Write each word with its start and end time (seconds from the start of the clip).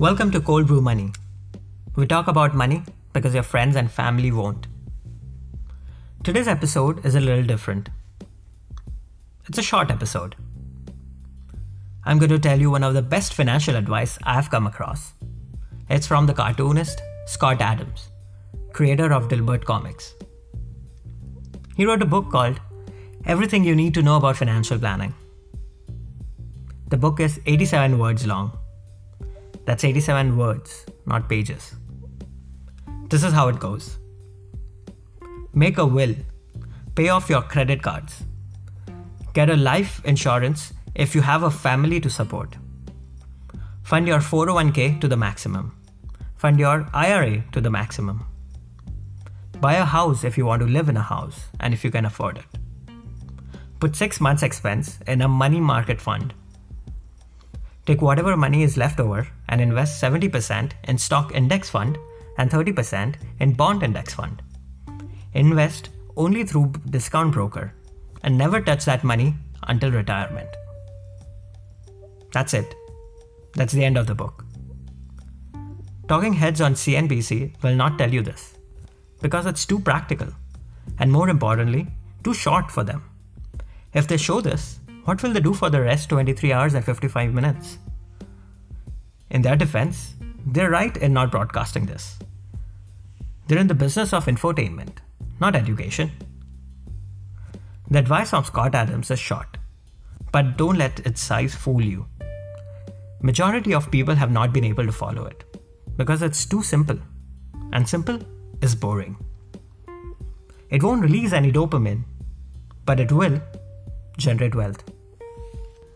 Welcome 0.00 0.30
to 0.30 0.40
Cold 0.40 0.66
Brew 0.66 0.80
Money. 0.80 1.12
We 1.94 2.06
talk 2.06 2.26
about 2.26 2.54
money 2.54 2.84
because 3.12 3.34
your 3.34 3.42
friends 3.42 3.76
and 3.76 3.90
family 3.90 4.32
won't. 4.32 4.66
Today's 6.24 6.48
episode 6.48 7.04
is 7.04 7.16
a 7.16 7.20
little 7.20 7.44
different. 7.44 7.90
It's 9.46 9.58
a 9.58 9.62
short 9.62 9.90
episode. 9.90 10.36
I'm 12.06 12.18
going 12.18 12.30
to 12.30 12.38
tell 12.38 12.58
you 12.58 12.70
one 12.70 12.82
of 12.82 12.94
the 12.94 13.02
best 13.02 13.34
financial 13.34 13.76
advice 13.76 14.18
I've 14.22 14.50
come 14.50 14.66
across. 14.66 15.12
It's 15.90 16.06
from 16.06 16.24
the 16.24 16.32
cartoonist 16.32 17.02
Scott 17.26 17.60
Adams, 17.60 18.08
creator 18.72 19.12
of 19.12 19.28
Dilbert 19.28 19.66
Comics. 19.66 20.14
He 21.76 21.84
wrote 21.84 22.00
a 22.00 22.06
book 22.06 22.30
called 22.30 22.58
Everything 23.26 23.64
You 23.64 23.76
Need 23.76 23.92
to 23.92 24.02
Know 24.02 24.16
About 24.16 24.38
Financial 24.38 24.78
Planning. 24.78 25.12
The 26.88 26.96
book 26.96 27.20
is 27.20 27.38
87 27.44 27.98
words 27.98 28.26
long 28.26 28.59
that's 29.64 29.84
87 29.84 30.36
words, 30.36 30.86
not 31.06 31.28
pages. 31.28 31.74
This 33.08 33.24
is 33.24 33.32
how 33.32 33.48
it 33.48 33.58
goes. 33.58 33.98
Make 35.52 35.78
a 35.78 35.86
will, 35.86 36.14
pay 36.94 37.08
off 37.08 37.28
your 37.28 37.42
credit 37.42 37.82
cards, 37.82 38.22
get 39.32 39.50
a 39.50 39.56
life 39.56 40.00
insurance 40.04 40.72
if 40.94 41.14
you 41.14 41.20
have 41.20 41.42
a 41.42 41.50
family 41.50 42.00
to 42.00 42.10
support, 42.10 42.56
fund 43.82 44.06
your 44.06 44.20
401k 44.20 45.00
to 45.00 45.08
the 45.08 45.16
maximum, 45.16 45.76
fund 46.36 46.58
your 46.58 46.88
IRA 46.94 47.44
to 47.52 47.60
the 47.60 47.70
maximum, 47.70 48.24
buy 49.60 49.74
a 49.74 49.84
house 49.84 50.24
if 50.24 50.38
you 50.38 50.46
want 50.46 50.62
to 50.62 50.68
live 50.68 50.88
in 50.88 50.96
a 50.96 51.02
house 51.02 51.46
and 51.58 51.74
if 51.74 51.84
you 51.84 51.90
can 51.90 52.04
afford 52.04 52.38
it. 52.38 52.44
Put 53.80 53.96
six 53.96 54.20
months' 54.20 54.42
expense 54.42 54.98
in 55.06 55.22
a 55.22 55.28
money 55.28 55.60
market 55.60 56.00
fund 56.00 56.34
Take 57.86 58.02
whatever 58.02 58.36
money 58.36 58.62
is 58.62 58.76
left 58.76 59.00
over 59.00 59.26
and 59.48 59.60
invest 59.60 60.02
70% 60.02 60.72
in 60.84 60.98
stock 60.98 61.34
index 61.34 61.70
fund 61.70 61.98
and 62.38 62.50
30% 62.50 63.16
in 63.40 63.52
bond 63.52 63.82
index 63.82 64.14
fund. 64.14 64.42
Invest 65.34 65.90
only 66.16 66.44
through 66.44 66.72
discount 66.90 67.32
broker 67.32 67.72
and 68.22 68.36
never 68.36 68.60
touch 68.60 68.84
that 68.84 69.04
money 69.04 69.34
until 69.64 69.90
retirement. 69.90 70.48
That's 72.32 72.54
it. 72.54 72.74
That's 73.54 73.72
the 73.72 73.84
end 73.84 73.96
of 73.96 74.06
the 74.06 74.14
book. 74.14 74.44
Talking 76.08 76.32
heads 76.32 76.60
on 76.60 76.74
CNBC 76.74 77.62
will 77.62 77.76
not 77.76 77.96
tell 77.96 78.12
you 78.12 78.22
this 78.22 78.54
because 79.20 79.46
it's 79.46 79.64
too 79.64 79.78
practical 79.78 80.28
and 80.98 81.12
more 81.12 81.28
importantly, 81.28 81.86
too 82.24 82.34
short 82.34 82.70
for 82.70 82.82
them. 82.84 83.04
If 83.94 84.08
they 84.08 84.16
show 84.16 84.40
this, 84.40 84.79
what 85.04 85.22
will 85.22 85.32
they 85.32 85.40
do 85.40 85.54
for 85.54 85.70
the 85.70 85.80
rest 85.80 86.08
23 86.10 86.52
hours 86.52 86.74
and 86.74 86.84
55 86.84 87.32
minutes? 87.32 87.78
In 89.30 89.42
their 89.42 89.56
defense, 89.56 90.14
they're 90.46 90.70
right 90.70 90.96
in 90.96 91.12
not 91.12 91.30
broadcasting 91.30 91.86
this. 91.86 92.18
They're 93.46 93.58
in 93.58 93.66
the 93.66 93.74
business 93.74 94.12
of 94.12 94.26
infotainment, 94.26 94.98
not 95.40 95.56
education. 95.56 96.10
The 97.90 97.98
advice 97.98 98.30
from 98.30 98.44
Scott 98.44 98.74
Adams 98.74 99.10
is 99.10 99.18
short, 99.18 99.56
but 100.32 100.56
don't 100.56 100.78
let 100.78 101.00
its 101.00 101.20
size 101.20 101.54
fool 101.54 101.82
you. 101.82 102.06
Majority 103.22 103.74
of 103.74 103.90
people 103.90 104.14
have 104.14 104.30
not 104.30 104.52
been 104.52 104.64
able 104.64 104.86
to 104.86 104.92
follow 104.92 105.26
it 105.26 105.44
because 105.96 106.22
it's 106.22 106.46
too 106.46 106.62
simple, 106.62 106.98
and 107.72 107.88
simple 107.88 108.18
is 108.62 108.74
boring. 108.74 109.16
It 110.70 110.82
won't 110.82 111.02
release 111.02 111.32
any 111.32 111.52
dopamine, 111.52 112.04
but 112.86 113.00
it 113.00 113.12
will 113.12 113.40
generate 114.16 114.54
wealth. 114.54 114.89